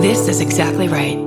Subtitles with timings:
[0.00, 1.18] This is exactly right.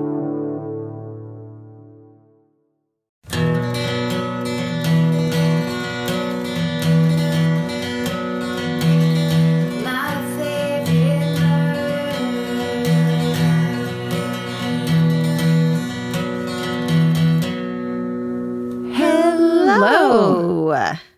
[19.46, 20.72] Hello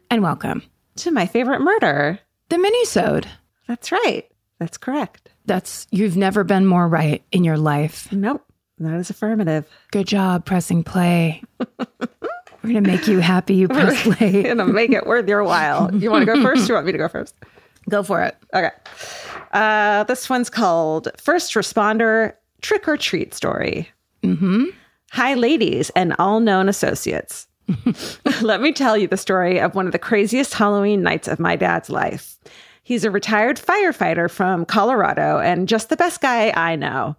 [0.10, 0.64] And welcome.
[0.98, 2.20] to my favorite murder.
[2.50, 3.26] The minisode.
[3.68, 4.24] That's right.
[4.60, 5.30] That's correct.
[5.46, 8.12] That's you've never been more right in your life.
[8.12, 8.46] Nope,
[8.80, 9.68] that is affirmative.
[9.92, 11.44] Good job pressing play.
[11.80, 14.44] We're gonna make you happy you press play.
[14.44, 15.94] Gonna make it worth your while.
[15.94, 16.64] You want to go first?
[16.64, 17.36] Or you want me to go first?
[17.90, 18.36] Go for it.
[18.54, 18.72] Okay.
[19.52, 23.90] Uh, this one's called First Responder Trick or Treat Story.
[24.24, 24.66] Mm-hmm.
[25.12, 27.48] Hi, ladies and all known associates.
[28.42, 31.56] Let me tell you the story of one of the craziest Halloween nights of my
[31.56, 32.35] dad's life.
[32.86, 37.16] He's a retired firefighter from Colorado and just the best guy I know.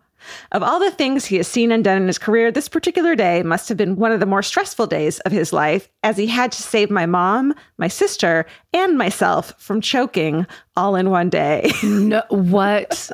[0.52, 3.42] Of all the things he has seen and done in his career, this particular day
[3.42, 6.53] must have been one of the more stressful days of his life as he had
[6.53, 11.73] to save my mom, my sister, and myself from choking all in one day.
[11.83, 13.11] No what?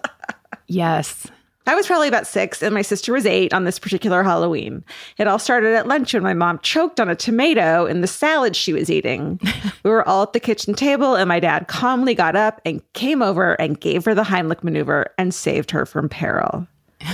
[0.67, 1.27] yes.
[1.67, 4.85] I was probably about six, and my sister was eight on this particular Halloween.
[5.19, 8.57] It all started at lunch when my mom choked on a tomato in the salad
[8.57, 9.39] she was eating.
[9.85, 13.23] we were all at the kitchen table, and my dad calmly got up and came
[13.23, 16.67] over and gave her the Heimlich maneuver and saved her from peril.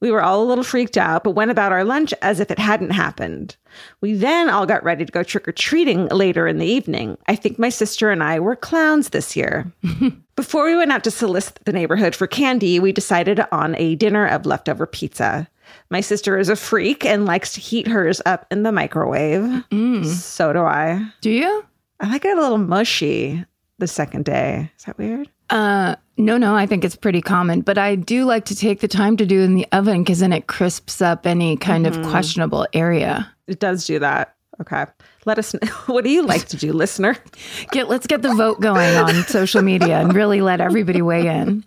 [0.00, 2.58] We were all a little freaked out, but went about our lunch as if it
[2.60, 3.56] hadn't happened.
[4.00, 7.18] We then all got ready to go trick or treating later in the evening.
[7.26, 9.72] I think my sister and I were clowns this year.
[10.38, 14.24] Before we went out to solicit the neighborhood for candy, we decided on a dinner
[14.24, 15.48] of leftover pizza.
[15.90, 19.64] My sister is a freak and likes to heat hers up in the microwave.
[20.04, 21.04] So do I.
[21.22, 21.64] Do you?
[21.98, 23.44] I like it a little mushy
[23.78, 24.70] the second day.
[24.78, 25.28] Is that weird?
[25.50, 28.86] Uh no, no, I think it's pretty common, but I do like to take the
[28.86, 32.00] time to do it in the oven because then it crisps up any kind of
[32.06, 33.28] questionable area.
[33.48, 34.36] It does do that.
[34.60, 34.86] Okay.
[35.24, 35.60] Let us know.
[35.86, 37.16] What do you like to do, listener?
[37.72, 41.64] Get let's get the vote going on social media and really let everybody weigh in.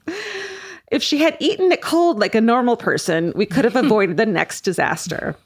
[0.91, 4.25] If she had eaten it cold like a normal person, we could have avoided the
[4.25, 5.35] next disaster.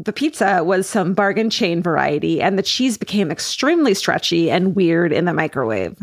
[0.00, 5.12] The pizza was some bargain chain variety, and the cheese became extremely stretchy and weird
[5.12, 5.96] in the microwave.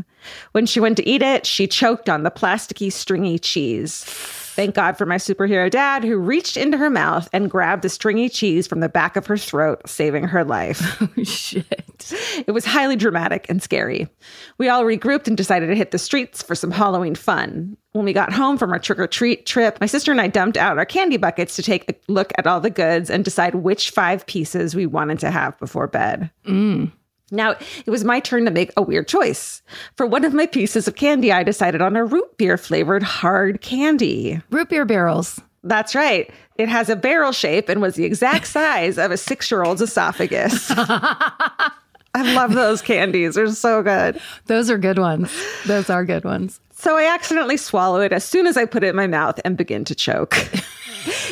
[0.51, 4.03] When she went to eat it, she choked on the plasticky, stringy cheese.
[4.55, 8.29] Thank God for my superhero dad, who reached into her mouth and grabbed the stringy
[8.29, 11.01] cheese from the back of her throat, saving her life.
[11.17, 12.13] Oh, shit.
[12.45, 14.07] It was highly dramatic and scary.
[14.57, 17.77] We all regrouped and decided to hit the streets for some Halloween fun.
[17.93, 20.57] When we got home from our trick or treat trip, my sister and I dumped
[20.57, 23.91] out our candy buckets to take a look at all the goods and decide which
[23.91, 26.29] five pieces we wanted to have before bed.
[26.45, 26.91] Mm.
[27.31, 27.51] Now,
[27.85, 29.61] it was my turn to make a weird choice.
[29.95, 33.61] For one of my pieces of candy, I decided on a root beer flavored hard
[33.61, 34.41] candy.
[34.51, 35.41] Root beer barrels.
[35.63, 36.31] That's right.
[36.57, 39.81] It has a barrel shape and was the exact size of a six year old's
[39.81, 40.67] esophagus.
[42.15, 43.35] I love those candies.
[43.35, 44.21] They're so good.
[44.45, 45.31] Those are good ones.
[45.65, 46.61] Those are good ones.
[46.71, 49.57] So I accidentally swallow it as soon as I put it in my mouth and
[49.57, 50.37] begin to choke.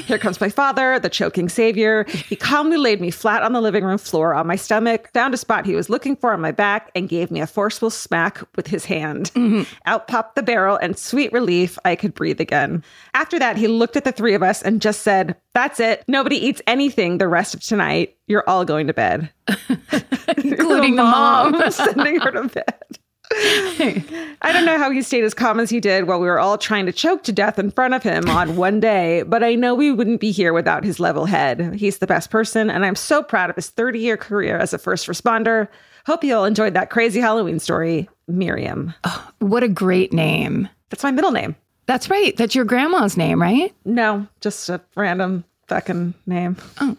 [0.06, 2.06] Here comes my father, the choking savior.
[2.06, 5.38] He calmly laid me flat on the living room floor on my stomach, found a
[5.38, 8.68] spot he was looking for on my back, and gave me a forceful smack with
[8.68, 9.32] his hand.
[9.36, 9.64] Mm-hmm.
[9.86, 12.84] Out popped the barrel, and sweet relief, I could breathe again.
[13.14, 16.04] After that, he looked at the three of us and just said, That's it.
[16.08, 18.18] Nobody eats anything the rest of tonight.
[18.28, 19.30] You're all going to bed.
[20.38, 21.72] Including the mom.
[21.72, 23.00] sending her to bed.
[24.42, 26.58] I don't know how he stayed as calm as he did while we were all
[26.58, 29.74] trying to choke to death in front of him on one day, but I know
[29.74, 31.74] we wouldn't be here without his level head.
[31.76, 34.78] He's the best person, and I'm so proud of his 30 year career as a
[34.78, 35.68] first responder.
[36.06, 38.94] Hope you all enjoyed that crazy Halloween story, Miriam.
[39.04, 40.70] Oh, What a great name.
[40.90, 41.56] That's my middle name.
[41.86, 42.36] That's right.
[42.38, 43.74] That's your grandma's name, right?
[43.86, 46.58] No, just a random fucking name.
[46.80, 46.96] Oh.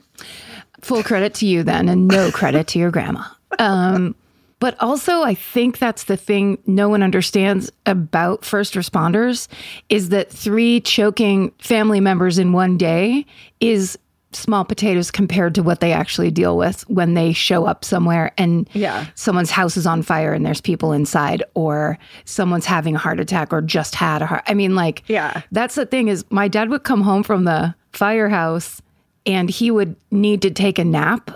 [0.81, 3.23] Full credit to you then, and no credit to your grandma.
[3.59, 4.15] Um,
[4.65, 9.47] but also, I think that's the thing no one understands about first responders
[9.91, 13.27] is that three choking family members in one day
[13.61, 13.99] is
[14.33, 18.67] small potatoes compared to what they actually deal with when they show up somewhere and
[18.73, 19.05] Yeah.
[19.17, 23.53] someone's house is on fire and there's people inside or someone's having a heart attack
[23.53, 24.45] or just had a heart.
[24.47, 25.43] I mean like Yeah.
[25.53, 28.81] that's the thing is my dad would come home from the firehouse
[29.27, 31.31] and he would need to take a nap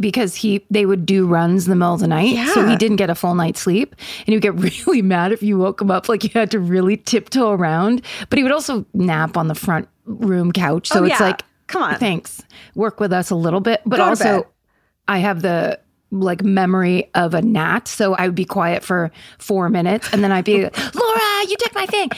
[0.00, 2.36] because he they would do runs in the middle of the night.
[2.54, 3.94] So he didn't get a full night's sleep.
[4.20, 4.54] And he would get
[4.86, 8.02] really mad if you woke him up like you had to really tiptoe around.
[8.30, 10.88] But he would also nap on the front room couch.
[10.88, 11.26] So Oh, it's yeah.
[11.26, 11.98] like Come on.
[11.98, 12.42] thanks.
[12.74, 13.80] Work with us a little bit.
[13.86, 14.46] But Go also
[15.06, 15.78] i have the
[16.10, 17.88] like memory of a gnat.
[17.88, 20.08] So i would be quiet for four minutes.
[20.12, 20.62] And then i'd be
[20.94, 22.10] laura you took my thing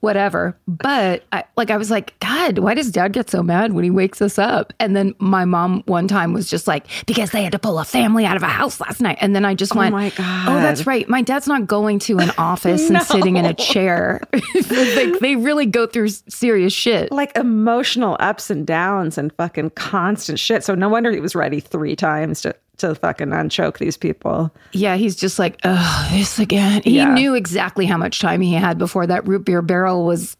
[0.00, 3.84] whatever but I, like i was like god why does dad get so mad when
[3.84, 4.72] he wakes us up?
[4.78, 7.84] And then my mom one time was just like, because they had to pull a
[7.84, 9.18] family out of a house last night.
[9.20, 10.48] And then I just oh went, Oh my God.
[10.48, 11.08] oh, that's right.
[11.08, 14.20] My dad's not going to an office and sitting in a chair.
[14.32, 17.10] like, they really go through serious shit.
[17.10, 20.64] Like emotional ups and downs and fucking constant shit.
[20.64, 24.54] So no wonder he was ready three times to, to fucking unchoke these people.
[24.72, 26.82] Yeah, he's just like, oh, this again.
[26.82, 27.12] He Yeah.
[27.14, 30.36] knew exactly how much time he had before that root beer barrel was,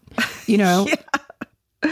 [0.46, 0.88] you know.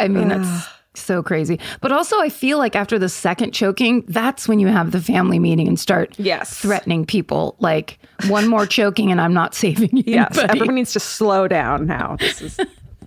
[0.00, 1.58] I mean, that's so crazy.
[1.80, 5.38] But also, I feel like after the second choking, that's when you have the family
[5.38, 6.58] meeting and start Yes.
[6.58, 7.56] threatening people.
[7.58, 7.98] Like,
[8.28, 10.04] one more choking and I'm not saving you.
[10.06, 10.38] Yes.
[10.38, 12.16] Everyone needs to slow down now.
[12.20, 12.60] This is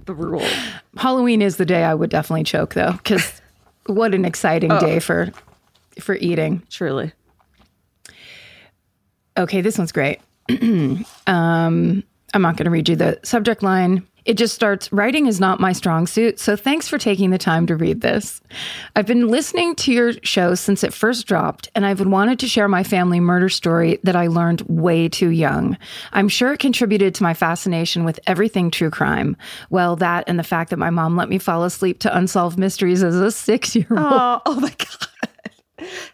[0.06, 0.46] the rule.
[0.98, 3.42] Halloween is the day I would definitely choke, though, because
[3.86, 4.80] what an exciting Oh.
[4.80, 5.32] day for
[6.02, 6.64] for eating.
[6.70, 7.12] Truly.
[9.38, 10.20] Okay, this one's great.
[10.50, 11.06] um,
[12.34, 14.06] I'm not going to read you the subject line.
[14.28, 17.66] It just starts Writing is not my strong suit, so thanks for taking the time
[17.68, 18.42] to read this.
[18.94, 22.68] I've been listening to your show since it first dropped, and I've wanted to share
[22.68, 25.78] my family murder story that I learned way too young.
[26.12, 29.38] I'm sure it contributed to my fascination with everything true crime.
[29.70, 33.04] Well, that and the fact that my mom let me fall asleep to unsolved mysteries
[33.04, 34.00] as a six year old.
[34.02, 35.07] Oh, oh my God.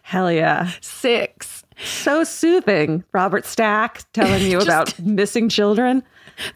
[0.02, 0.70] Hell yeah.
[0.80, 1.64] Six.
[1.84, 3.04] So soothing.
[3.12, 6.02] Robert Stack telling you about missing children.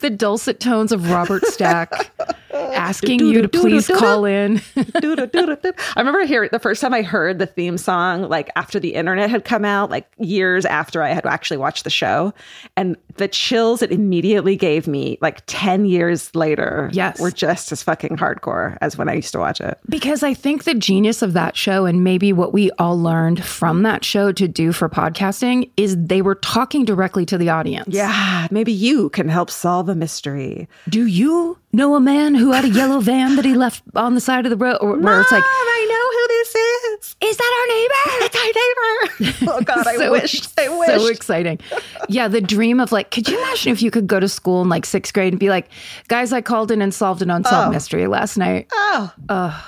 [0.00, 2.10] the dulcet tones of Robert Stack
[2.58, 4.60] asking you to please call in.
[4.76, 9.30] I remember hearing the first time I heard the theme song, like after the internet
[9.30, 12.32] had come out, like years after I had actually watched the show.
[12.76, 17.20] And the chills it immediately gave me, like 10 years later, Yes.
[17.20, 19.78] were just as fucking hardcore as when I used to watch it.
[19.88, 23.82] Because I think the genius of that show and maybe what we all learned from
[23.82, 27.88] that show to do for podcasting is they were talking directly to the audience.
[27.94, 30.68] Yeah, maybe you can help solve a mystery.
[30.88, 34.20] Do you know a man who had a yellow van that he left on the
[34.20, 34.78] side of the road?
[34.80, 37.16] Or, where it's like, I know who this is.
[37.20, 38.24] is that our neighbor?
[38.24, 39.44] It's our neighbor.
[39.50, 40.40] Oh God, I wish.
[40.58, 40.88] I wish.
[41.00, 41.58] So exciting.
[42.08, 44.68] Yeah, the dream of like, could you imagine if you could go to school in
[44.68, 45.68] like sixth grade and be like,
[46.08, 47.72] guys, I called in and solved an unsolved Oh.
[47.72, 48.68] mystery last night.
[48.72, 49.64] oh,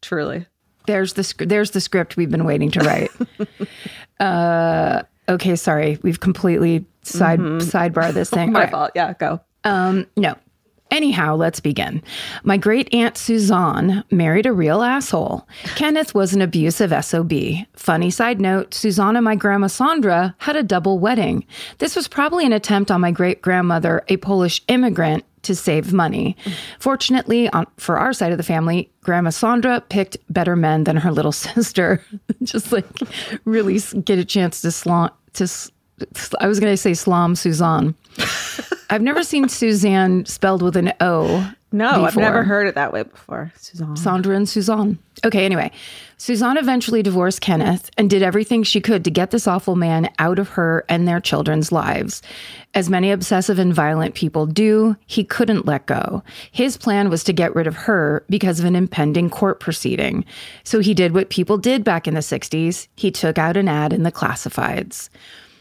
[0.00, 0.46] truly.
[0.86, 3.10] There's the sc- there's the script we've been waiting to write.
[4.20, 8.52] uh, okay, sorry, we've completely side sidebar this thing.
[8.52, 8.70] My right.
[8.70, 8.92] fault.
[8.94, 9.40] Yeah, go.
[9.64, 10.34] Um, no.
[10.90, 12.02] Anyhow, let's begin.
[12.42, 15.46] My great aunt Suzanne married a real asshole.
[15.76, 17.32] Kenneth was an abusive SOB.
[17.74, 21.44] Funny side note Suzanne and my grandma Sandra had a double wedding.
[21.78, 26.36] This was probably an attempt on my great grandmother, a Polish immigrant, to save money.
[26.78, 31.10] Fortunately, on, for our side of the family, Grandma Sandra picked better men than her
[31.10, 32.04] little sister.
[32.42, 32.84] Just like
[33.44, 35.48] really get a chance to slant, To,
[36.40, 37.94] I was going to say slom Suzanne.
[38.90, 41.52] I've never seen Suzanne spelled with an O.
[41.72, 43.52] No, I've never heard it that way before.
[43.56, 43.96] Suzanne.
[43.96, 44.98] Sandra and Suzanne.
[45.24, 45.70] Okay, anyway,
[46.16, 50.40] Suzanne eventually divorced Kenneth and did everything she could to get this awful man out
[50.40, 52.22] of her and their children's lives.
[52.74, 56.24] As many obsessive and violent people do, he couldn't let go.
[56.50, 60.24] His plan was to get rid of her because of an impending court proceeding.
[60.64, 63.92] So he did what people did back in the 60s he took out an ad
[63.92, 65.08] in the classifieds.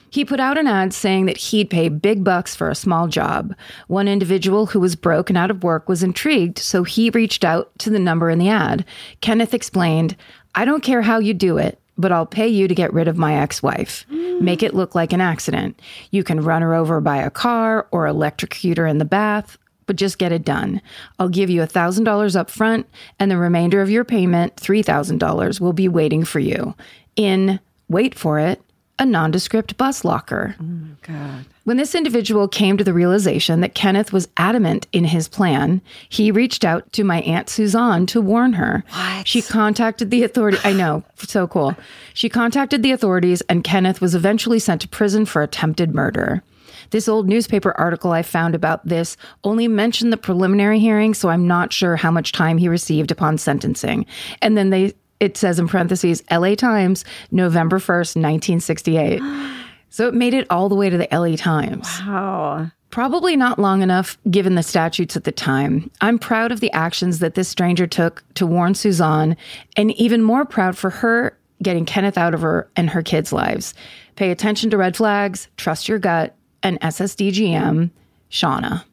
[0.09, 3.55] He put out an ad saying that he'd pay big bucks for a small job.
[3.87, 7.71] One individual who was broke and out of work was intrigued, so he reached out
[7.79, 8.85] to the number in the ad.
[9.21, 10.15] Kenneth explained,
[10.55, 13.17] I don't care how you do it, but I'll pay you to get rid of
[13.17, 14.05] my ex wife.
[14.09, 15.79] Make it look like an accident.
[16.11, 19.95] You can run her over by a car or electrocute her in the bath, but
[19.95, 20.81] just get it done.
[21.19, 22.87] I'll give you $1,000 up front,
[23.19, 26.73] and the remainder of your payment, $3,000, will be waiting for you
[27.15, 28.61] in, wait for it,
[28.99, 30.55] a nondescript bus locker.
[30.61, 31.45] Oh God.
[31.63, 36.31] When this individual came to the realization that Kenneth was adamant in his plan, he
[36.31, 38.83] reached out to my Aunt Suzanne to warn her.
[38.89, 39.27] What?
[39.27, 40.57] She contacted the authority.
[40.63, 41.75] I know, so cool.
[42.13, 46.43] She contacted the authorities, and Kenneth was eventually sent to prison for attempted murder.
[46.91, 51.47] This old newspaper article I found about this only mentioned the preliminary hearing, so I'm
[51.47, 54.05] not sure how much time he received upon sentencing.
[54.41, 59.21] And then they it says in parentheses LA Times, November 1st, 1968.
[59.91, 61.87] So it made it all the way to the LA Times.
[62.05, 62.69] Wow.
[62.91, 65.89] Probably not long enough given the statutes at the time.
[65.99, 69.35] I'm proud of the actions that this stranger took to warn Suzanne,
[69.75, 73.73] and even more proud for her getting Kenneth out of her and her kids' lives.
[74.15, 77.89] Pay attention to red flags, trust your gut, and SSDGM,
[78.29, 78.83] Shauna.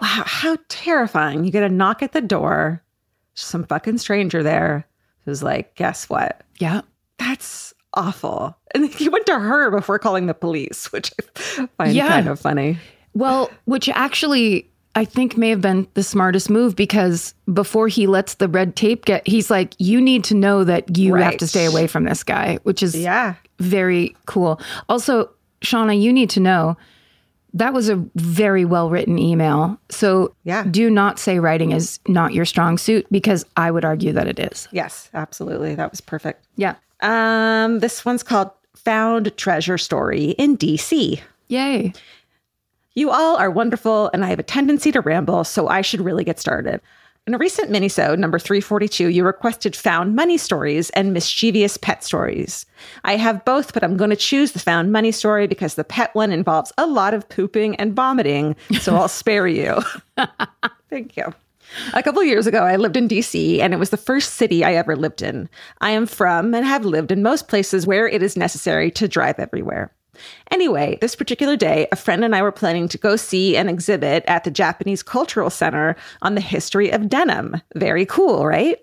[0.00, 0.22] Wow.
[0.24, 1.44] How terrifying.
[1.44, 2.82] You get a knock at the door,
[3.34, 4.86] some fucking stranger there
[5.26, 6.42] who's like, guess what?
[6.58, 6.80] Yeah.
[7.18, 8.56] That's awful.
[8.74, 11.12] And he went to her before calling the police, which
[11.58, 12.08] I find Yeah.
[12.08, 12.78] kind of funny.
[13.14, 18.34] Well, which actually I think may have been the smartest move because before he lets
[18.34, 21.66] the red tape get, he's like, you need to know that you have to stay
[21.66, 23.34] away from this guy, which is Yeah.
[23.58, 24.58] very cool.
[24.88, 25.30] Also,
[25.62, 26.76] Shauna, you need to know
[27.54, 29.78] that was a very well written email.
[29.88, 30.64] So Yeah.
[30.70, 34.38] do not say writing is not your strong suit because I would argue that it
[34.38, 34.68] is.
[34.72, 35.74] Yes, absolutely.
[35.74, 36.44] That was perfect.
[36.56, 36.74] Yeah.
[37.00, 38.50] Um, this one's called
[38.84, 41.20] Found Treasure Story in DC.
[41.48, 41.92] Yay.
[42.94, 46.24] You all are wonderful, and I have a tendency to ramble, so I should really
[46.24, 46.80] get started.
[47.26, 52.64] In a recent minisode, number 342, you requested found money stories and mischievous pet stories.
[53.02, 56.14] I have both, but I'm going to choose the found money story because the pet
[56.14, 59.82] one involves a lot of pooping and vomiting, so I'll spare you.
[60.88, 61.34] Thank you.
[61.94, 64.74] A couple years ago, I lived in DC, and it was the first city I
[64.74, 65.48] ever lived in.
[65.80, 69.40] I am from and have lived in most places where it is necessary to drive
[69.40, 69.92] everywhere.
[70.50, 74.24] Anyway, this particular day, a friend and I were planning to go see an exhibit
[74.26, 77.60] at the Japanese Cultural Center on the history of denim.
[77.74, 78.78] Very cool, right?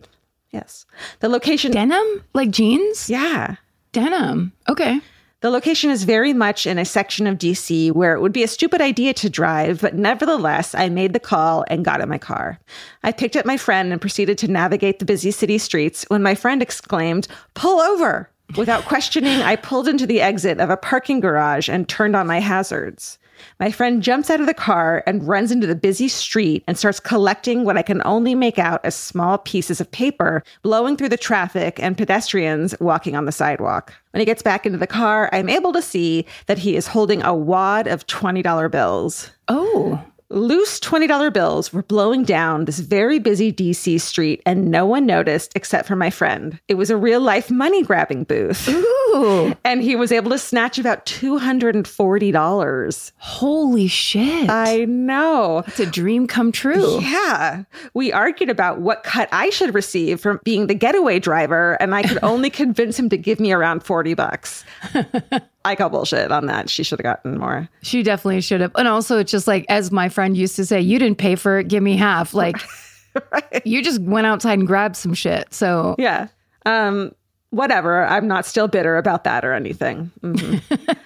[0.52, 0.86] Yes.
[1.20, 1.72] The location.
[1.72, 2.24] Denim?
[2.34, 3.10] Like jeans?
[3.10, 3.56] yeah.
[3.92, 4.52] Denim.
[4.68, 5.02] Okay.
[5.44, 8.48] The location is very much in a section of DC where it would be a
[8.48, 12.60] stupid idea to drive, but nevertheless, I made the call and got in my car.
[13.04, 16.34] I picked up my friend and proceeded to navigate the busy city streets when my
[16.34, 18.30] friend exclaimed, Pull over!
[18.57, 22.39] Without questioning, I pulled into the exit of a parking garage and turned on my
[22.39, 23.17] hazards.
[23.60, 27.00] My friend jumps out of the car and runs into the busy street and starts
[27.00, 31.17] collecting what I can only make out as small pieces of paper blowing through the
[31.17, 33.93] traffic and pedestrians walking on the sidewalk.
[34.12, 37.24] When he gets back into the car, I'm able to see that he is holding
[37.24, 39.31] a wad of $20 bills.
[39.48, 40.03] Oh.
[40.34, 45.52] Loose $20 bills were blowing down this very busy DC street, and no one noticed
[45.56, 46.60] except for my friend.
[46.68, 48.68] It was a real life money grabbing booth.
[49.13, 49.53] Ooh.
[49.63, 53.12] And he was able to snatch about $240.
[53.17, 54.50] Holy shit.
[54.50, 55.63] I know.
[55.67, 57.01] it's a dream come true.
[57.01, 57.63] Yeah.
[57.93, 62.03] We argued about what cut I should receive from being the getaway driver, and I
[62.03, 64.63] could only convince him to give me around 40 bucks.
[65.65, 66.70] I call bullshit on that.
[66.70, 67.70] She should have gotten more.
[67.82, 68.72] She definitely should have.
[68.75, 71.60] And also, it's just like, as my friend used to say, you didn't pay for
[71.60, 72.34] it, give me half.
[72.34, 72.58] Like,
[73.65, 75.53] you just went outside and grabbed some shit.
[75.53, 76.27] So, Yeah.
[76.65, 77.13] Um,
[77.53, 78.05] whatever.
[78.05, 80.12] I'm not still bitter about that or anything.
[80.22, 80.62] Mhm.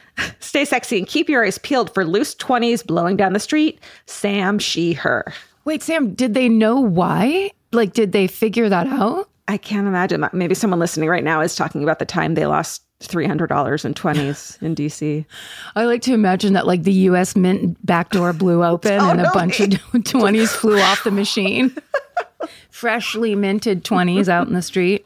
[0.39, 3.79] Stay sexy and keep your eyes peeled for loose 20s blowing down the street.
[4.07, 5.31] Sam, she, her.
[5.65, 7.51] wait, Sam, did they know why?
[7.71, 9.29] Like, did they figure that out?
[9.49, 10.25] I can't imagine.
[10.33, 14.61] Maybe someone listening right now is talking about the time they lost $300 in 20s
[14.61, 15.25] in DC.
[15.75, 19.29] I like to imagine that, like, the US Mint back door blew open and a
[19.33, 21.75] bunch of 20s flew off the machine.
[22.71, 25.05] Freshly minted 20s out in the street.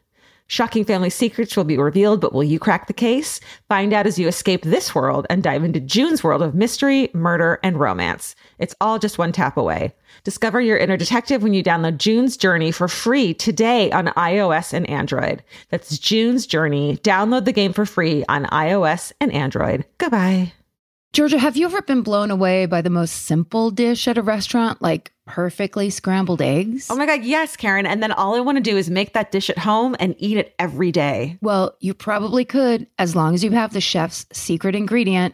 [0.51, 3.39] Shocking family secrets will be revealed, but will you crack the case?
[3.69, 7.57] Find out as you escape this world and dive into June's world of mystery, murder,
[7.63, 8.35] and romance.
[8.59, 9.93] It's all just one tap away.
[10.25, 14.89] Discover your inner detective when you download June's Journey for free today on iOS and
[14.89, 15.41] Android.
[15.69, 16.97] That's June's Journey.
[16.97, 19.85] Download the game for free on iOS and Android.
[19.99, 20.51] Goodbye.
[21.13, 24.81] Georgia, have you ever been blown away by the most simple dish at a restaurant,
[24.81, 26.87] like perfectly scrambled eggs?
[26.89, 27.85] Oh my God, yes, Karen.
[27.85, 30.35] And then all I want to do is make that dish at home and eat
[30.35, 31.37] it every day.
[31.41, 35.33] Well, you probably could, as long as you have the chef's secret ingredient,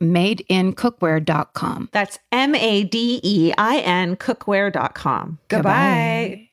[0.00, 1.88] madeincookware.com.
[1.92, 5.38] That's M A D E I N cookware.com.
[5.48, 6.50] Goodbye.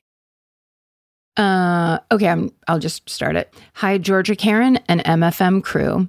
[1.36, 3.54] Uh, okay, I'm, I'll just start it.
[3.74, 6.08] Hi, Georgia Karen and MFM crew.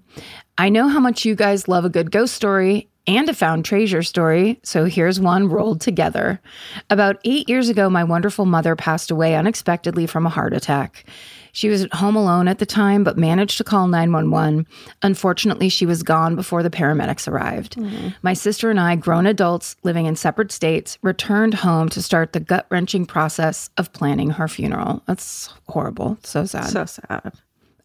[0.58, 4.04] I know how much you guys love a good ghost story and a found treasure
[4.04, 6.42] story, so here's one rolled together.
[6.90, 11.06] About eight years ago, my wonderful mother passed away unexpectedly from a heart attack.
[11.51, 14.68] She was at home alone at the time, but managed to call 911.
[15.01, 17.75] Unfortunately, she was gone before the paramedics arrived.
[17.75, 18.10] Mm-hmm.
[18.22, 22.39] My sister and I, grown adults living in separate states, returned home to start the
[22.39, 25.03] gut wrenching process of planning her funeral.
[25.06, 26.18] That's horrible.
[26.24, 26.70] So sad.
[26.70, 27.34] So sad.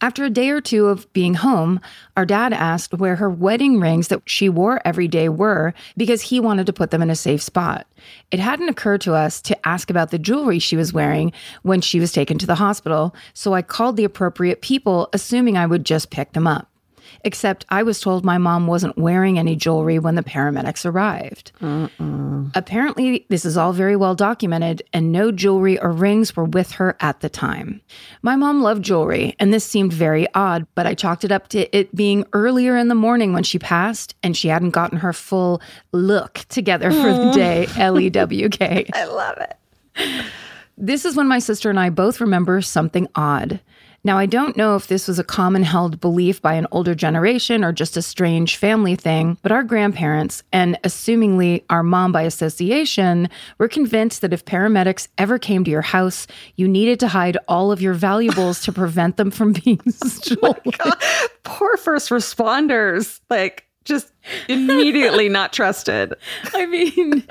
[0.01, 1.81] After a day or two of being home,
[2.17, 6.41] our dad asked where her wedding rings that she wore every day were because he
[6.41, 7.87] wanted to put them in a safe spot.
[8.31, 11.33] It hadn't occurred to us to ask about the jewelry she was wearing
[11.63, 15.67] when she was taken to the hospital, so I called the appropriate people, assuming I
[15.67, 16.69] would just pick them up
[17.25, 21.52] except I was told my mom wasn't wearing any jewelry when the paramedics arrived.
[22.54, 26.97] Apparently, this is all very well documented, and no jewelry or rings were with her
[27.00, 27.81] at the time.
[28.23, 31.76] My mom loved jewelry, and this seemed very odd, but I chalked it up to
[31.76, 35.61] it being earlier in the morning when she passed, and she hadn't gotten her full
[35.93, 37.35] look together for the mm.
[37.35, 37.66] day.
[37.76, 38.88] L E W K.
[38.95, 39.57] I love it.
[40.76, 43.61] This is when my sister and I both remember something odd.
[44.06, 47.64] Now, I don't know if this was a common held belief by an older generation
[47.64, 53.30] or just a strange family thing, but our grandparents, and assumingly our mom by association,
[53.56, 57.73] were convinced that if paramedics ever came to your house, you needed to hide all
[57.73, 60.61] of your valuables to prevent them from being oh stolen.
[60.80, 60.92] Oh
[61.44, 63.21] Poor first responders.
[63.30, 64.14] Like, just
[64.49, 66.15] immediately not trusted.
[66.54, 67.25] I mean,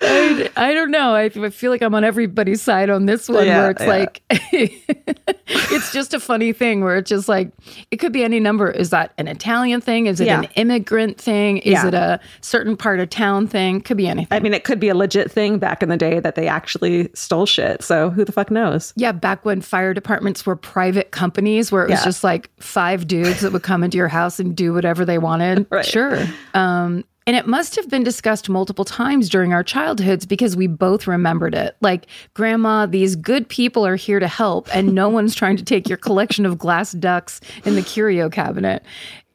[0.00, 1.14] I, I, don't know.
[1.14, 3.88] I feel like I'm on everybody's side on this one, yeah, where it's yeah.
[3.88, 7.50] like, it's just a funny thing where it's just like,
[7.90, 8.70] it could be any number.
[8.70, 10.06] Is that an Italian thing?
[10.06, 10.40] Is it yeah.
[10.40, 11.58] an immigrant thing?
[11.58, 13.80] Is it a certain part of town thing?
[13.80, 14.36] Could be anything.
[14.36, 17.08] I mean, it could be a legit thing back in the day that they actually
[17.14, 17.82] stole shit.
[17.82, 18.92] So who the fuck knows?
[18.96, 23.40] Yeah, back when fire departments were private companies where it was just like five dudes
[23.40, 25.66] that would come into your house and do whatever they wanted.
[25.70, 25.86] right.
[25.86, 26.25] Sure.
[26.54, 31.08] Um, and it must have been discussed multiple times during our childhoods because we both
[31.08, 31.76] remembered it.
[31.80, 35.88] Like, Grandma, these good people are here to help, and no one's trying to take
[35.88, 38.84] your collection of glass ducks in the curio cabinet.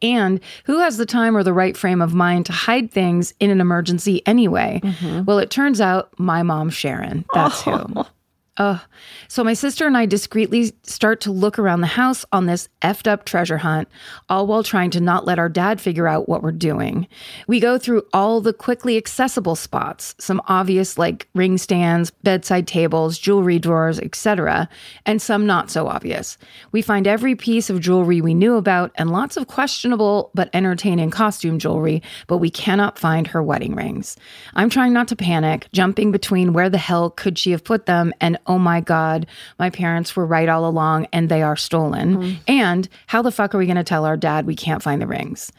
[0.02, 3.52] And who has the time or the right frame of mind to hide things in
[3.52, 4.80] an emergency anyway?
[4.84, 5.26] Mm-hmm.
[5.26, 7.26] Well, it turns out my mom, Sharon.
[7.34, 7.78] That's oh.
[7.78, 8.06] who.
[8.62, 8.80] Ugh.
[9.28, 13.08] So my sister and I discreetly start to look around the house on this effed
[13.08, 13.88] up treasure hunt,
[14.30, 17.08] all while trying to not let our dad figure out what we're doing.
[17.48, 23.18] We go through all the quickly accessible spots, some obvious like ring stands, bedside tables,
[23.18, 24.70] jewelry drawers, etc.,
[25.08, 26.38] and some not so obvious.
[26.72, 31.10] We find every piece of jewelry we knew about and lots of questionable but entertaining
[31.10, 34.18] costume jewelry, but we cannot find her wedding rings.
[34.54, 38.14] I'm trying not to panic, jumping between where the hell could she have put them
[38.22, 39.26] and oh my God,
[39.60, 42.18] my parents were right all along and they are stolen.
[42.18, 42.38] Mm.
[42.50, 45.08] And how the fuck are we going to tell our dad we can't find the
[45.08, 45.54] rings?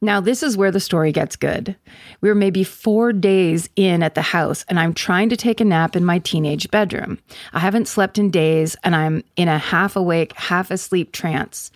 [0.00, 1.74] Now, this is where the story gets good.
[2.20, 5.64] We were maybe four days in at the house, and I'm trying to take a
[5.64, 7.18] nap in my teenage bedroom.
[7.52, 11.72] I haven't slept in days, and I'm in a half awake, half asleep trance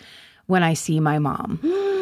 [0.47, 1.61] when I see my mom.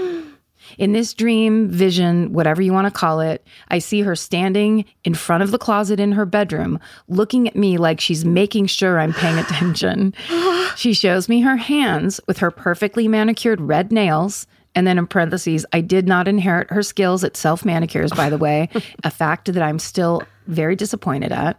[0.77, 5.15] In this dream, vision, whatever you want to call it, I see her standing in
[5.15, 6.79] front of the closet in her bedroom,
[7.09, 10.15] looking at me like she's making sure I'm paying attention.
[10.77, 14.47] she shows me her hands with her perfectly manicured red nails.
[14.75, 18.39] And then in parentheses, I did not inherit her skills at self manicures, by the
[18.39, 18.69] way,
[19.05, 21.59] a fact that I'm still very disappointed at.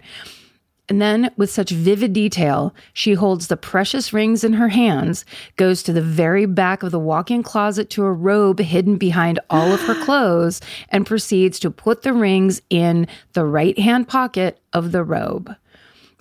[0.89, 5.23] And then, with such vivid detail, she holds the precious rings in her hands,
[5.55, 9.39] goes to the very back of the walk in closet to a robe hidden behind
[9.51, 14.59] all of her clothes, and proceeds to put the rings in the right hand pocket
[14.73, 15.55] of the robe.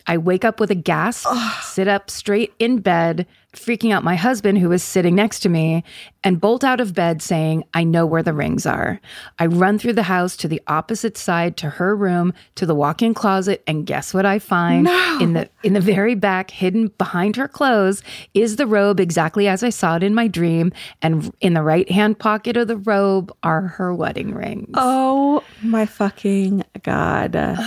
[0.08, 1.28] I wake up with a gasp,
[1.62, 5.84] sit up straight in bed, freaking out my husband, who is sitting next to me,
[6.24, 9.02] and bolt out of bed saying, I know where the rings are.
[9.38, 13.02] I run through the house to the opposite side to her room, to the walk
[13.02, 14.84] in closet, and guess what I find?
[14.84, 15.18] No.
[15.20, 19.62] In the in the very back, hidden behind her clothes, is the robe exactly as
[19.62, 20.72] I saw it in my dream.
[21.02, 24.70] And in the right hand pocket of the robe are her wedding rings.
[24.72, 27.34] Oh my fucking God.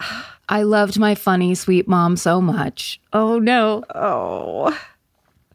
[0.48, 3.00] I loved my funny, sweet mom so much.
[3.12, 3.84] Oh no.
[3.94, 4.78] Oh.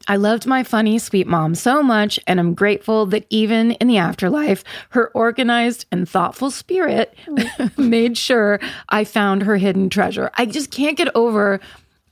[0.06, 3.97] I loved my funny, sweet mom so much, and I'm grateful that even in the
[3.97, 7.15] afterlife, her organized and thoughtful spirit
[7.77, 10.29] made sure I found her hidden treasure.
[10.38, 11.62] I just can't get over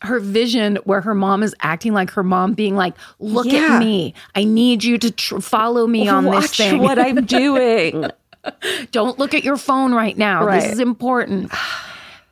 [0.04, 3.74] her vision where her mom is acting like her mom being like, Look Yeah.
[3.76, 4.14] at me.
[4.36, 6.82] I need you to tr- follow me on this Watch thing.
[6.82, 8.06] what I'm doing.
[8.92, 10.46] Don't look at your phone right now.
[10.46, 10.62] Right.
[10.62, 11.52] This is important.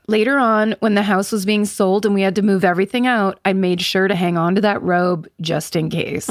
[0.09, 3.39] Later on, when the house was being sold and we had to move everything out,
[3.45, 6.27] I made sure to hang on to that robe just in case.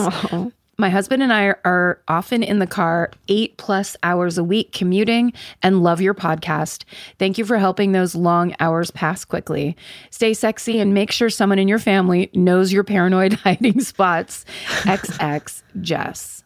[0.81, 5.33] My husband and I are often in the car eight plus hours a week commuting
[5.62, 6.83] and love your podcast.
[7.21, 9.77] Thank you for helping those long hours pass quickly.
[10.11, 14.45] Stay sexy and make sure someone in your family knows your paranoid hiding spots.
[14.83, 16.43] XX Jess.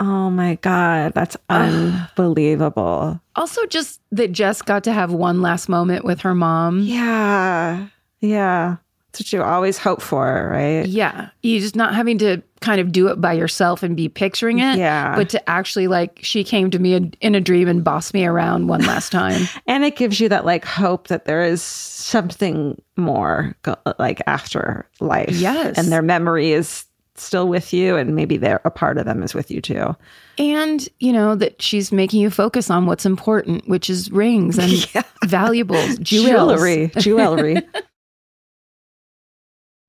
[0.00, 1.12] Oh my God.
[1.14, 3.20] That's unbelievable.
[3.36, 6.80] Also, just that Jess got to have one last moment with her mom.
[6.80, 7.86] Yeah.
[8.20, 8.76] Yeah.
[9.12, 10.86] That's what you always hope for, right?
[10.86, 11.30] Yeah.
[11.42, 14.78] You just not having to kind of do it by yourself and be picturing it.
[14.78, 15.16] Yeah.
[15.16, 18.68] But to actually, like, she came to me in, a dream and bossed me around
[18.68, 19.48] one last time.
[19.66, 23.56] And it gives you that like hope that there is something more
[23.98, 25.30] like after life.
[25.32, 25.76] Yes.
[25.76, 26.84] And their memory is
[27.20, 29.94] still with you and maybe they're a part of them is with you too.
[30.38, 35.04] and, you know, that she's making you focus on what's important, which is rings and
[35.24, 35.98] valuables.
[35.98, 36.90] Jewelry.
[36.98, 37.56] Jewelry.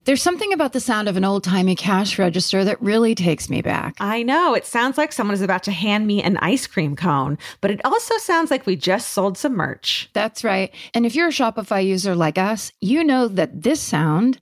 [0.04, 3.62] There's something about the sound of an old timey cash register that really takes me
[3.62, 3.96] back.
[4.00, 4.56] I know.
[4.56, 7.80] It sounds like someone is about to hand me an ice cream cone, but it
[7.86, 10.10] also sounds like we just sold some merch.
[10.14, 10.74] That's right.
[10.96, 14.42] And if you're a Shopify user like us, you know that this sound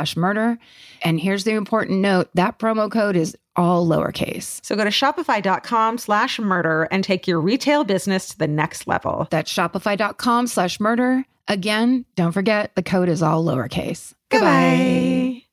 [0.15, 0.57] murder.
[1.03, 4.63] And here's the important note that promo code is all lowercase.
[4.65, 9.27] So go to shopify.com slash murder and take your retail business to the next level.
[9.29, 11.25] That's shopify.com slash murder.
[11.47, 14.13] Again, don't forget the code is all lowercase.
[14.29, 15.43] Goodbye.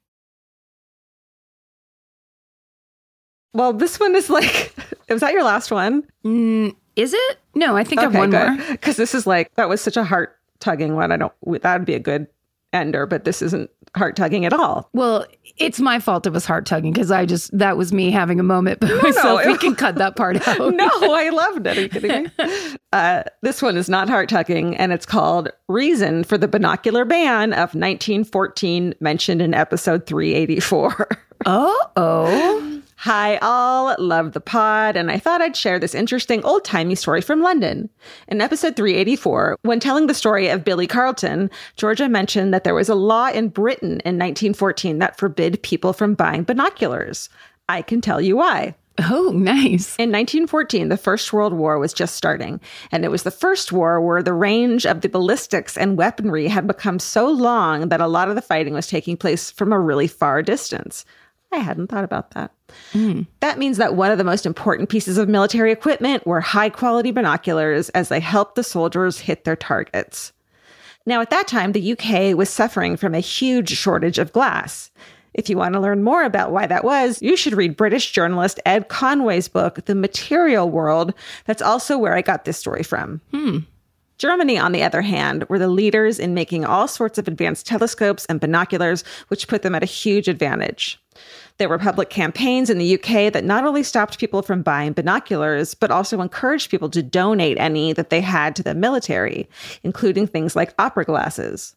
[3.53, 4.75] well, this one is like
[5.09, 6.05] was that your last one?
[6.25, 7.39] Mm, is it?
[7.55, 8.57] No, I think I have one more.
[8.71, 11.13] Because this is like that was such a heart tugging one.
[11.13, 11.33] I don't
[11.63, 12.29] that would be a good
[12.73, 14.89] ender, but this isn't heart tugging at all.
[14.93, 15.25] Well,
[15.57, 18.43] it's my fault it was heart tugging because I just, that was me having a
[18.43, 19.41] moment by myself.
[19.43, 20.75] it- we can cut that part out.
[20.75, 21.79] no, I loved it.
[21.79, 22.31] Are you kidding me?
[22.91, 27.53] Uh, this one is not heart tugging, and it's called Reason for the Binocular Ban
[27.53, 31.09] of 1914, mentioned in episode 384.
[31.45, 32.83] Oh, oh.
[33.03, 33.95] Hi, all.
[34.01, 37.91] Love the pod, and I thought I'd share this interesting old timey story from London.
[38.27, 42.89] In episode 384, when telling the story of Billie Carleton, Georgia mentioned that there was
[42.89, 47.29] a law in Britain in 1914 that forbid people from buying binoculars.
[47.69, 48.75] I can tell you why.
[48.99, 49.95] Oh, nice.
[49.95, 54.01] In 1914, the First World War was just starting, and it was the first war
[54.01, 58.29] where the range of the ballistics and weaponry had become so long that a lot
[58.29, 61.05] of the fighting was taking place from a really far distance.
[61.53, 62.53] I hadn't thought about that.
[62.93, 63.27] Mm.
[63.41, 67.11] That means that one of the most important pieces of military equipment were high quality
[67.11, 70.33] binoculars as they helped the soldiers hit their targets.
[71.07, 74.91] Now, at that time, the UK was suffering from a huge shortage of glass.
[75.33, 78.61] If you want to learn more about why that was, you should read British journalist
[78.67, 81.15] Ed Conway's book, The Material World.
[81.47, 83.21] That's also where I got this story from.
[83.31, 83.59] Hmm.
[84.19, 88.27] Germany, on the other hand, were the leaders in making all sorts of advanced telescopes
[88.27, 91.01] and binoculars, which put them at a huge advantage.
[91.59, 95.75] There were public campaigns in the UK that not only stopped people from buying binoculars,
[95.75, 99.49] but also encouraged people to donate any that they had to the military,
[99.83, 101.75] including things like opera glasses.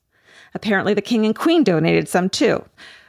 [0.54, 2.64] Apparently, the king and queen donated some too.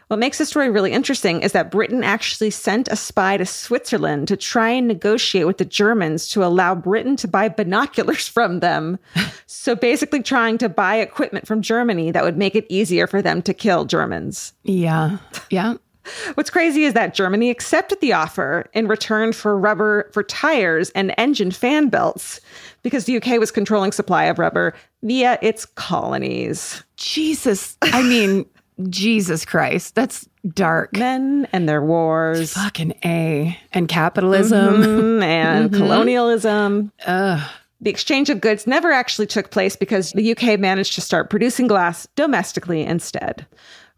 [0.08, 4.28] What makes this story really interesting is that Britain actually sent a spy to Switzerland
[4.28, 8.98] to try and negotiate with the Germans to allow Britain to buy binoculars from them.
[9.46, 13.42] so basically, trying to buy equipment from Germany that would make it easier for them
[13.42, 14.52] to kill Germans.
[14.64, 15.18] Yeah.
[15.50, 15.74] Yeah.
[16.34, 21.14] What's crazy is that Germany accepted the offer in return for rubber for tires and
[21.18, 22.40] engine fan belts
[22.82, 26.82] because the UK was controlling supply of rubber via its colonies.
[26.96, 27.76] Jesus.
[27.82, 28.46] I mean,
[28.88, 29.94] Jesus Christ.
[29.94, 30.96] That's dark.
[30.96, 32.54] Men and their wars.
[32.54, 33.56] Fucking A.
[33.72, 34.74] And capitalism.
[34.82, 36.92] Mm, and colonialism.
[37.82, 41.66] The exchange of goods never actually took place because the UK managed to start producing
[41.66, 43.44] glass domestically instead.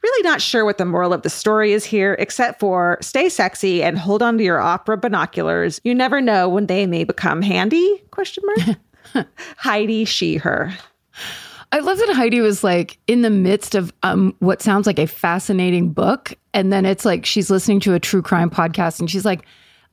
[0.04, 3.82] Really not sure what the moral of the story is here, except for stay sexy
[3.82, 5.80] and hold on to your opera binoculars.
[5.82, 8.04] You never know when they may become handy?
[8.10, 9.26] Question mark.
[9.56, 10.76] Heidi, she, her.
[11.72, 15.06] I love that Heidi was like in the midst of um, what sounds like a
[15.06, 16.34] fascinating book.
[16.52, 19.46] And then it's like she's listening to a true crime podcast and she's like,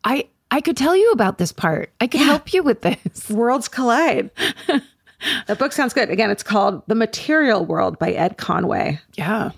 [0.04, 1.90] I, I could tell you about this part.
[2.02, 3.30] I could help you with this.
[3.30, 4.30] Worlds collide.
[5.48, 6.10] that book sounds good.
[6.10, 9.00] Again, it's called The Material World by Ed Conway.
[9.14, 9.52] Yeah.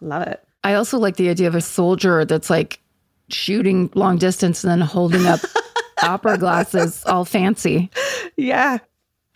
[0.00, 0.42] Love it.
[0.64, 2.80] I also like the idea of a soldier that's like
[3.28, 5.40] shooting long distance and then holding up
[6.02, 7.90] opera glasses, all fancy.
[8.36, 8.78] Yeah.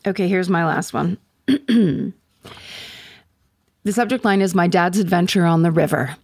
[0.07, 1.19] Okay, here's my last one.
[1.47, 2.13] the
[3.89, 6.17] subject line is My Dad's Adventure on the River.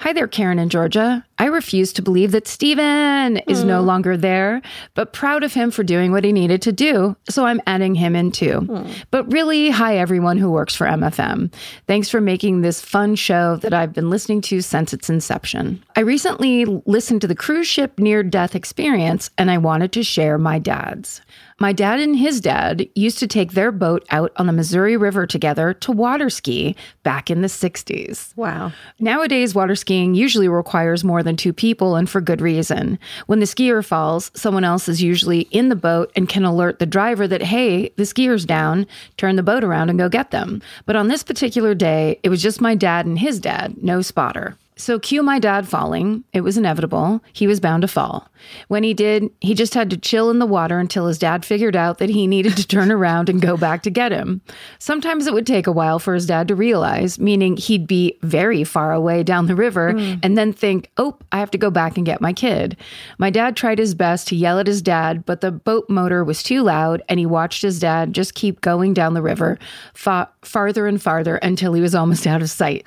[0.00, 1.24] Hi there, Karen and Georgia.
[1.38, 3.86] I refuse to believe that Steven is no hmm.
[3.86, 4.60] longer there,
[4.94, 7.16] but proud of him for doing what he needed to do.
[7.30, 8.60] So I'm adding him in too.
[8.60, 8.90] Hmm.
[9.10, 11.50] But really, hi, everyone who works for MFM.
[11.86, 15.82] Thanks for making this fun show that I've been listening to since its inception.
[15.96, 20.36] I recently listened to the cruise ship near death experience, and I wanted to share
[20.36, 21.22] my dad's.
[21.58, 25.26] My dad and his dad used to take their boat out on the Missouri River
[25.26, 28.36] together to water ski back in the 60s.
[28.36, 28.72] Wow.
[29.00, 32.98] Nowadays, water skiing usually requires more than two people and for good reason.
[33.24, 36.84] When the skier falls, someone else is usually in the boat and can alert the
[36.84, 40.60] driver that, hey, the skier's down, turn the boat around and go get them.
[40.84, 44.58] But on this particular day, it was just my dad and his dad, no spotter.
[44.78, 46.22] So, cue my dad falling.
[46.34, 47.22] It was inevitable.
[47.32, 48.28] He was bound to fall.
[48.68, 51.74] When he did, he just had to chill in the water until his dad figured
[51.74, 54.42] out that he needed to turn around and go back to get him.
[54.78, 58.64] Sometimes it would take a while for his dad to realize, meaning he'd be very
[58.64, 60.20] far away down the river mm.
[60.22, 62.76] and then think, oh, I have to go back and get my kid.
[63.16, 66.42] My dad tried his best to yell at his dad, but the boat motor was
[66.42, 69.58] too loud and he watched his dad just keep going down the river
[69.94, 72.84] fa- farther and farther until he was almost out of sight.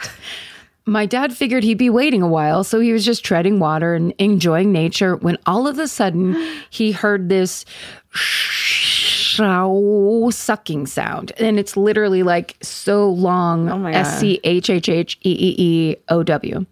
[0.89, 4.13] My dad figured he'd be waiting a while, so he was just treading water and
[4.17, 6.35] enjoying nature when all of a sudden
[6.69, 7.63] he heard this
[8.11, 9.39] shh
[10.31, 11.31] sucking sound.
[11.37, 15.95] And it's literally like so long my S C H H H E E E
[16.09, 16.65] O W.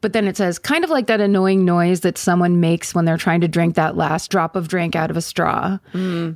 [0.00, 3.16] But then it says, kind of like that annoying noise that someone makes when they're
[3.16, 5.78] trying to drink that last drop of drink out of a straw.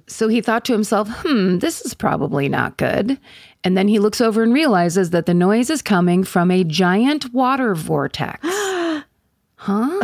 [0.09, 3.21] So he thought to himself, hmm, this is probably not good.
[3.63, 7.33] And then he looks over and realizes that the noise is coming from a giant
[7.33, 8.39] water vortex.
[9.57, 10.01] huh?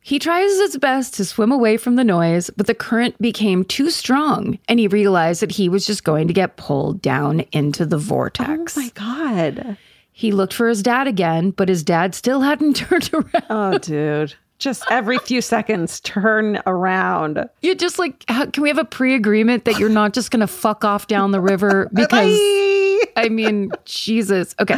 [0.00, 3.90] he tries his best to swim away from the noise, but the current became too
[3.90, 7.98] strong, and he realized that he was just going to get pulled down into the
[7.98, 8.76] vortex.
[8.76, 9.76] Oh my God.
[10.12, 13.44] He looked for his dad again, but his dad still hadn't turned around.
[13.50, 14.34] Oh, dude.
[14.60, 17.48] Just every few seconds, turn around.
[17.62, 20.40] You're just like, how, can we have a pre agreement that you're not just going
[20.40, 21.88] to fuck off down the river?
[22.00, 23.00] Because, Bye.
[23.16, 24.54] I mean, Jesus.
[24.60, 24.76] Okay.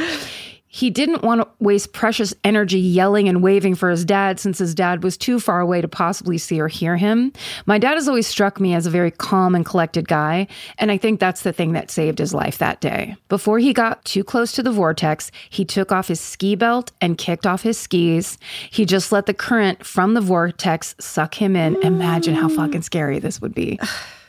[0.74, 4.74] He didn't want to waste precious energy yelling and waving for his dad since his
[4.74, 7.30] dad was too far away to possibly see or hear him.
[7.66, 10.46] My dad has always struck me as a very calm and collected guy,
[10.78, 13.16] and I think that's the thing that saved his life that day.
[13.28, 17.18] Before he got too close to the vortex, he took off his ski belt and
[17.18, 18.38] kicked off his skis.
[18.70, 21.76] He just let the current from the vortex suck him in.
[21.82, 23.78] Imagine how fucking scary this would be.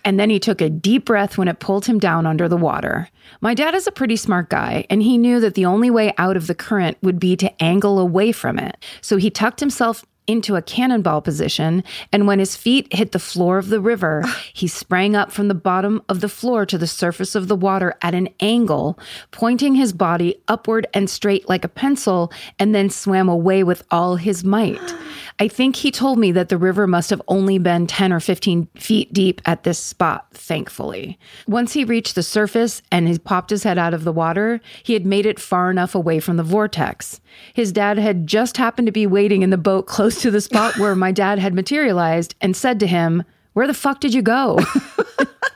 [0.05, 3.09] And then he took a deep breath when it pulled him down under the water.
[3.41, 6.35] My dad is a pretty smart guy, and he knew that the only way out
[6.35, 8.77] of the current would be to angle away from it.
[9.01, 13.57] So he tucked himself into a cannonball position, and when his feet hit the floor
[13.57, 17.35] of the river, he sprang up from the bottom of the floor to the surface
[17.35, 18.97] of the water at an angle,
[19.31, 24.15] pointing his body upward and straight like a pencil, and then swam away with all
[24.15, 24.95] his might.
[25.39, 28.67] I think he told me that the river must have only been 10 or 15
[28.75, 31.17] feet deep at this spot, thankfully.
[31.47, 34.93] Once he reached the surface and he popped his head out of the water, he
[34.93, 37.19] had made it far enough away from the vortex.
[37.53, 40.77] His dad had just happened to be waiting in the boat close to the spot
[40.77, 44.59] where my dad had materialized and said to him, Where the fuck did you go?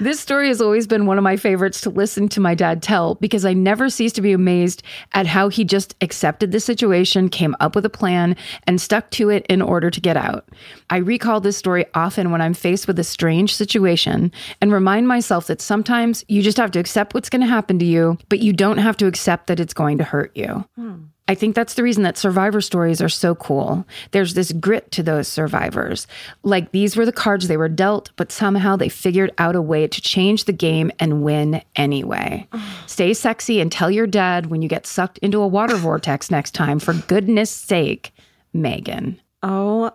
[0.00, 3.16] This story has always been one of my favorites to listen to my dad tell
[3.16, 4.82] because I never cease to be amazed
[5.12, 9.28] at how he just accepted the situation, came up with a plan, and stuck to
[9.30, 10.48] it in order to get out.
[10.90, 14.30] I recall this story often when I'm faced with a strange situation
[14.60, 17.84] and remind myself that sometimes you just have to accept what's going to happen to
[17.84, 20.64] you, but you don't have to accept that it's going to hurt you.
[20.76, 20.96] Hmm.
[21.28, 23.86] I think that's the reason that survivor stories are so cool.
[24.12, 26.06] There's this grit to those survivors.
[26.42, 29.86] Like these were the cards they were dealt, but somehow they figured out a way
[29.86, 32.48] to change the game and win anyway.
[32.86, 36.52] Stay sexy and tell your dad when you get sucked into a water vortex next
[36.52, 38.12] time, for goodness sake,
[38.54, 39.20] Megan.
[39.42, 39.92] Oh,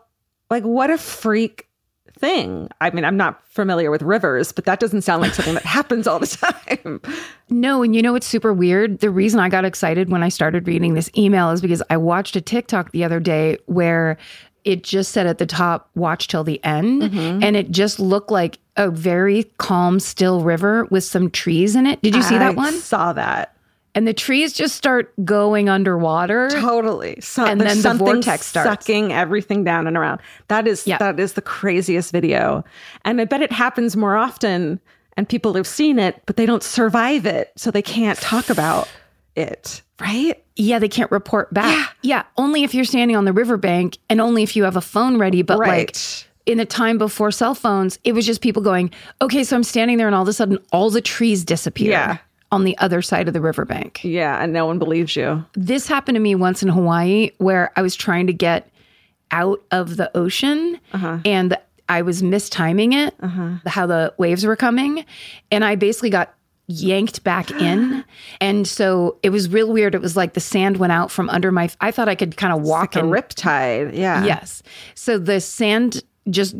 [0.51, 1.67] like what a freak
[2.17, 2.69] thing.
[2.81, 6.07] I mean, I'm not familiar with rivers, but that doesn't sound like something that happens
[6.07, 7.01] all the time.
[7.49, 8.99] No, and you know what's super weird?
[8.99, 12.35] The reason I got excited when I started reading this email is because I watched
[12.35, 14.17] a TikTok the other day where
[14.63, 17.03] it just said at the top, watch till the end.
[17.03, 17.43] Mm-hmm.
[17.43, 22.01] And it just looked like a very calm, still river with some trees in it.
[22.01, 22.73] Did you see I that one?
[22.73, 23.52] Saw that.
[23.95, 26.49] And the trees just start going underwater.
[26.49, 27.19] Totally.
[27.21, 28.67] So, And then the something vortex starts.
[28.69, 30.19] sucking everything down and around.
[30.47, 30.97] That is Yeah.
[30.97, 32.63] that is the craziest video.
[33.05, 34.79] And I bet it happens more often
[35.15, 37.51] and people have seen it, but they don't survive it.
[37.55, 38.87] So they can't talk about
[39.35, 39.83] it.
[40.01, 40.43] Right?
[40.55, 41.95] Yeah, they can't report back.
[42.01, 42.23] Yeah.
[42.37, 45.43] only if you're standing on the riverbank and only if you have a phone ready.
[45.43, 45.95] But like
[46.47, 48.89] in the time before cell phones, it was just people going,
[49.21, 52.17] okay, so I'm standing there and all of a sudden all the trees disappear Yeah.
[52.53, 54.03] On the other side of the riverbank.
[54.03, 54.41] Yeah.
[54.41, 55.43] And no one believes you.
[55.53, 58.69] This happened to me once in Hawaii where I was trying to get
[59.31, 61.17] out of the ocean uh-huh.
[61.25, 61.57] and
[61.89, 63.57] I was mistiming it, uh-huh.
[63.65, 65.03] how the waves were coming.
[65.51, 66.35] And I basically got
[66.67, 68.05] yanked back in.
[68.39, 69.95] And so it was real weird.
[69.95, 72.53] It was like the sand went out from under my, I thought I could kind
[72.53, 73.97] of walk Like a and riptide.
[73.97, 74.23] Yeah.
[74.23, 74.61] Yes.
[74.93, 76.55] So the sand just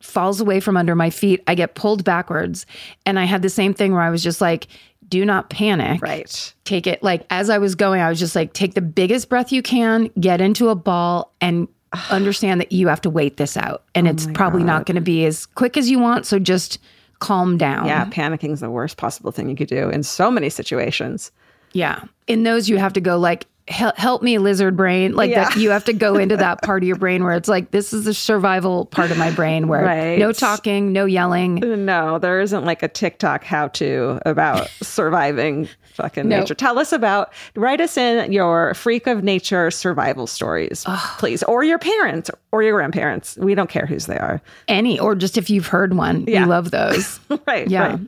[0.00, 1.42] falls away from under my feet.
[1.48, 2.64] I get pulled backwards.
[3.04, 4.68] And I had the same thing where I was just like,
[5.12, 6.00] do not panic.
[6.00, 6.54] Right.
[6.64, 9.52] Take it like as I was going, I was just like, take the biggest breath
[9.52, 11.68] you can, get into a ball, and
[12.08, 13.84] understand that you have to wait this out.
[13.94, 16.24] And oh it's probably not going to be as quick as you want.
[16.24, 16.78] So just
[17.18, 17.86] calm down.
[17.86, 18.06] Yeah.
[18.06, 21.30] Panicking is the worst possible thing you could do in so many situations.
[21.74, 22.04] Yeah.
[22.26, 25.14] In those, you have to go like, "Hel- help me, lizard brain.
[25.14, 27.70] Like that, you have to go into that part of your brain where it's like,
[27.70, 30.18] this is the survival part of my brain where Right.
[30.18, 31.56] no talking, no yelling.
[31.84, 36.40] No, there isn't like a TikTok how to about surviving fucking No.
[36.40, 36.54] nature.
[36.54, 40.84] Tell us about, write us in your freak of nature survival stories,
[41.18, 43.36] please, or your parents or your grandparents.
[43.36, 44.40] We don't care whose they are.
[44.68, 46.44] Any, or just if you've heard one, Yeah.
[46.44, 47.20] we love those.
[47.46, 47.68] right.
[47.68, 47.88] Yeah.
[47.90, 48.00] Right.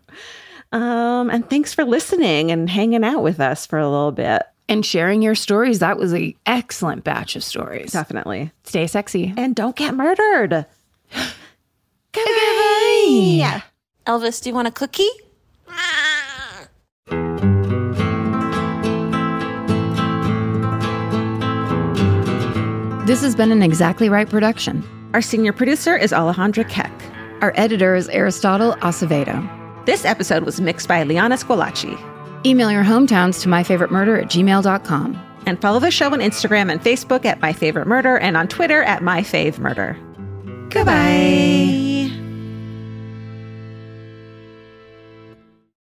[0.73, 4.43] Um, and thanks for listening and hanging out with us for a little bit.
[4.69, 5.81] And sharing your stories.
[5.81, 7.93] That was a excellent batch of stories.
[7.93, 8.51] Definitely.
[8.65, 9.35] Stay sexy.
[9.37, 10.67] And don't get murdered.
[12.13, 13.63] Goodbye.
[14.07, 15.09] Elvis, do you want a cookie?
[23.07, 24.83] This has been an Exactly Right production.
[25.13, 26.91] Our senior producer is Alejandra Keck.
[27.43, 29.47] Our editor is Aristotle Acevedo.
[29.85, 32.14] This episode was mixed by Liana Squillace.
[32.47, 35.21] Email your hometowns to myfavoritemurder at gmail.com.
[35.47, 38.83] And follow the show on Instagram and Facebook at My Favorite Murder and on Twitter
[38.83, 39.97] at My Fave Murder.
[40.71, 41.85] Goodbye.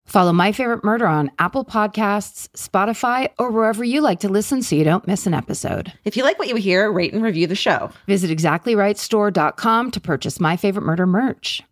[0.08, 4.74] Follow My Favorite Murder on Apple Podcasts, Spotify, or wherever you like to listen so
[4.74, 5.92] you don't miss an episode.
[6.04, 7.90] If you like what you hear, rate and review the show.
[8.06, 11.62] Visit exactlyrightstore.com to purchase My Favorite Murder merch.